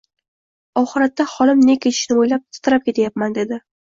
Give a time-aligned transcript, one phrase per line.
[0.81, 3.63] Oxiratda holim ne kechishini o‘ylab titrab ketyapman”, dedi